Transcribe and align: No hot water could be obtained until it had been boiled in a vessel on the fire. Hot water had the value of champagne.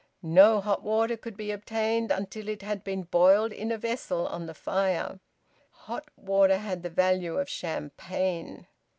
No 0.23 0.61
hot 0.61 0.81
water 0.81 1.15
could 1.15 1.37
be 1.37 1.51
obtained 1.51 2.09
until 2.09 2.47
it 2.49 2.63
had 2.63 2.83
been 2.83 3.03
boiled 3.03 3.53
in 3.53 3.71
a 3.71 3.77
vessel 3.77 4.25
on 4.25 4.47
the 4.47 4.55
fire. 4.55 5.19
Hot 5.85 6.09
water 6.17 6.57
had 6.57 6.81
the 6.81 6.89
value 6.89 7.37
of 7.37 7.47
champagne. 7.47 8.65